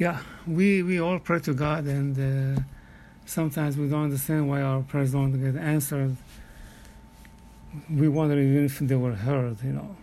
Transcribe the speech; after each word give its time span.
Yeah, 0.00 0.20
we, 0.46 0.82
we 0.82 0.98
all 0.98 1.18
pray 1.18 1.40
to 1.40 1.52
God, 1.52 1.84
and 1.84 2.16
uh, 2.58 2.62
sometimes 3.26 3.76
we 3.76 3.86
don't 3.86 4.04
understand 4.04 4.48
why 4.48 4.62
our 4.62 4.80
prayers 4.80 5.12
don't 5.12 5.38
get 5.38 5.60
answered. 5.60 6.16
We 7.94 8.08
wonder 8.08 8.38
even 8.38 8.64
if 8.64 8.78
they 8.78 8.96
were 8.96 9.14
heard, 9.14 9.62
you 9.62 9.72
know. 9.72 9.94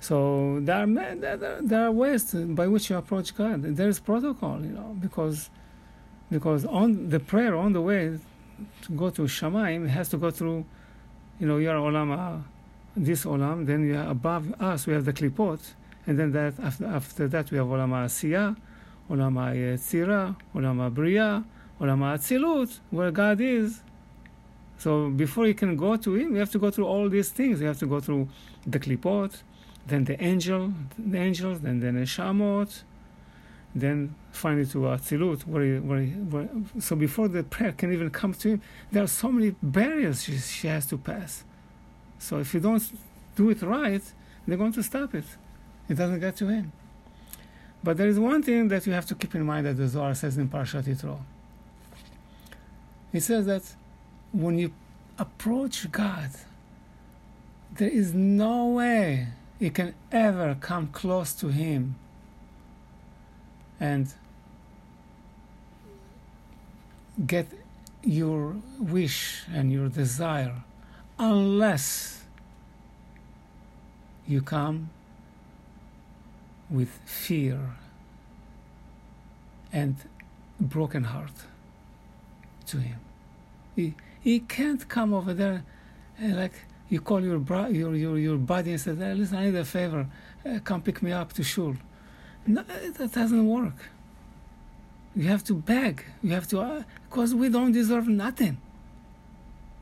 So 0.00 0.60
there 0.62 0.76
are, 0.76 1.60
there, 1.60 1.84
are 1.84 1.92
ways 1.92 2.32
by 2.32 2.68
which 2.68 2.88
you 2.88 2.96
approach 2.96 3.36
God. 3.36 3.64
There 3.64 3.86
is 3.86 4.00
protocol, 4.00 4.62
you 4.62 4.72
know, 4.72 4.96
because 4.98 5.50
because 6.30 6.64
on 6.64 7.10
the 7.10 7.20
prayer 7.20 7.54
on 7.54 7.74
the 7.74 7.82
way 7.82 8.18
to 8.80 8.92
go 8.92 9.10
to 9.10 9.22
Shamaim 9.22 9.88
has 9.88 10.08
to 10.08 10.16
go 10.16 10.30
through, 10.30 10.64
you 11.38 11.46
know, 11.46 11.58
your 11.58 11.74
olam, 11.74 12.44
this 12.96 13.26
olam. 13.26 13.66
Then 13.66 13.86
you 13.86 13.98
are 13.98 14.08
above 14.08 14.54
us 14.58 14.86
we 14.86 14.94
have 14.94 15.04
the 15.04 15.12
klipot, 15.12 15.60
and 16.06 16.18
then 16.18 16.32
that 16.32 16.54
after 16.62 16.86
after 16.86 17.28
that 17.28 17.50
we 17.50 17.58
have 17.58 17.66
olam 17.66 17.90
asiyah, 17.90 18.56
olam 19.10 19.34
yetzira, 19.54 20.36
olam 20.54 20.92
bria, 20.94 21.44
olam 21.80 22.00
atzilut, 22.00 22.80
where 22.90 23.10
God 23.10 23.40
is. 23.40 23.82
So 24.78 25.10
before 25.10 25.46
you 25.46 25.54
can 25.54 25.76
go 25.76 25.96
to 25.96 26.14
Him, 26.14 26.32
you 26.32 26.40
have 26.40 26.50
to 26.50 26.58
go 26.58 26.70
through 26.70 26.86
all 26.86 27.08
these 27.08 27.30
things. 27.30 27.60
You 27.60 27.66
have 27.66 27.78
to 27.78 27.86
go 27.86 28.00
through 28.00 28.28
the 28.66 28.78
klipot, 28.78 29.42
then 29.86 30.04
the 30.04 30.22
angel, 30.22 30.72
the 30.98 31.18
angels, 31.18 31.60
then 31.60 31.80
the 31.80 31.86
neshamot, 31.86 32.82
then 33.74 34.14
finally 34.32 34.66
to 34.66 34.78
Atzilut, 34.78 35.46
where, 35.46 35.78
where, 35.80 36.02
where, 36.04 36.48
so 36.78 36.96
before 36.96 37.28
the 37.28 37.42
prayer 37.42 37.72
can 37.72 37.92
even 37.92 38.10
come 38.10 38.32
to 38.34 38.48
him, 38.50 38.62
there 38.90 39.02
are 39.02 39.08
so 39.08 39.30
many 39.30 39.54
barriers 39.62 40.24
she, 40.24 40.38
she 40.38 40.66
has 40.66 40.86
to 40.86 40.96
pass. 40.96 41.44
So 42.18 42.38
if 42.38 42.54
you 42.54 42.60
don't 42.60 42.82
do 43.36 43.50
it 43.50 43.62
right, 43.62 44.02
they're 44.46 44.56
going 44.56 44.72
to 44.72 44.82
stop 44.82 45.14
it. 45.14 45.24
It 45.88 45.94
doesn't 45.94 46.20
get 46.20 46.36
to 46.36 46.48
him. 46.48 46.72
But 47.86 47.98
there 47.98 48.08
is 48.08 48.18
one 48.18 48.42
thing 48.42 48.66
that 48.66 48.84
you 48.84 48.92
have 48.94 49.06
to 49.06 49.14
keep 49.14 49.36
in 49.36 49.44
mind 49.44 49.64
that 49.64 49.74
the 49.74 49.86
Zohar 49.86 50.12
says 50.12 50.36
in 50.36 50.48
Parashat 50.48 50.86
Yitro. 50.86 51.20
It 53.12 53.20
says 53.20 53.46
that 53.46 53.62
when 54.32 54.58
you 54.58 54.72
approach 55.20 55.88
God, 55.92 56.30
there 57.76 57.88
is 57.88 58.12
no 58.12 58.70
way 58.70 59.28
you 59.60 59.70
can 59.70 59.94
ever 60.10 60.56
come 60.60 60.88
close 60.88 61.32
to 61.34 61.46
Him 61.46 61.94
and 63.78 64.12
get 67.24 67.46
your 68.02 68.56
wish 68.80 69.44
and 69.54 69.70
your 69.70 69.88
desire 69.88 70.56
unless 71.20 72.24
you 74.26 74.42
come 74.42 74.90
with 76.70 76.88
fear 77.04 77.58
and 79.72 79.96
broken 80.60 81.04
heart 81.04 81.32
to 82.66 82.78
him. 82.78 82.98
He, 83.74 83.94
he 84.20 84.40
can't 84.40 84.88
come 84.88 85.12
over 85.12 85.34
there 85.34 85.64
and 86.18 86.36
like 86.36 86.54
you 86.88 87.00
call 87.00 87.22
your 87.22 87.38
bro- 87.38 87.68
your, 87.68 87.94
your 87.94 88.18
your 88.18 88.38
buddy 88.38 88.72
and 88.72 88.80
say, 88.80 88.94
hey, 88.94 89.14
"Listen, 89.14 89.38
I 89.38 89.46
need 89.46 89.54
a 89.54 89.64
favor. 89.64 90.06
Uh, 90.44 90.60
come 90.64 90.80
pick 90.80 91.02
me 91.02 91.12
up 91.12 91.32
to 91.34 91.42
shul." 91.42 91.76
No, 92.46 92.62
that 92.62 93.12
doesn't 93.12 93.46
work. 93.46 93.90
You 95.16 95.28
have 95.28 95.42
to 95.44 95.54
beg. 95.54 96.04
You 96.22 96.30
have 96.32 96.46
to, 96.48 96.60
uh, 96.60 96.82
because 97.08 97.34
we 97.34 97.48
don't 97.48 97.72
deserve 97.72 98.06
nothing. 98.06 98.58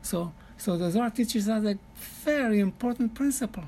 So, 0.01 0.33
so 0.57 0.77
the 0.77 0.91
Zohar 0.91 1.11
teaches 1.11 1.49
us 1.49 1.65
a 1.65 1.79
very 2.25 2.61
important 2.61 3.15
principle. 3.15 3.65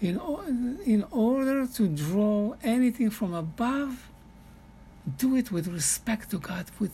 In, 0.00 0.78
in 0.84 1.04
order 1.10 1.66
to 1.66 1.88
draw 1.88 2.54
anything 2.62 3.10
from 3.10 3.32
above, 3.34 4.08
do 5.18 5.36
it 5.36 5.50
with 5.50 5.68
respect 5.68 6.30
to 6.30 6.38
God, 6.38 6.66
with 6.78 6.92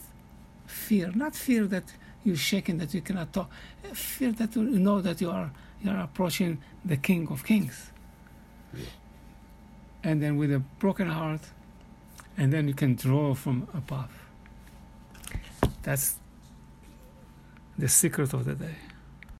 fear. 0.66 1.10
Not 1.14 1.34
fear 1.34 1.66
that 1.66 1.84
you're 2.24 2.36
shaking, 2.36 2.78
that 2.78 2.94
you 2.94 3.00
cannot 3.00 3.32
talk. 3.32 3.50
Fear 3.92 4.32
that 4.32 4.54
you 4.54 4.62
know 4.62 5.00
that 5.00 5.20
you 5.20 5.30
are, 5.30 5.50
you 5.82 5.90
are 5.90 5.98
approaching 5.98 6.58
the 6.84 6.96
King 6.96 7.26
of 7.28 7.44
Kings. 7.44 7.90
Yeah 8.72 8.84
and 10.04 10.22
then 10.22 10.36
with 10.36 10.52
a 10.52 10.58
broken 10.78 11.08
heart, 11.08 11.40
and 12.36 12.52
then 12.52 12.66
you 12.68 12.74
can 12.74 12.94
draw 12.94 13.34
from 13.34 13.68
above. 13.74 14.10
That's 15.82 16.16
the 17.78 17.88
secret 17.88 18.32
of 18.32 18.44
the 18.44 18.54
day. 18.54 18.76